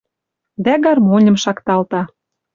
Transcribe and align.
Дӓ 0.63 0.73
гармоньым 0.85 1.37
шакталта. 1.43 2.01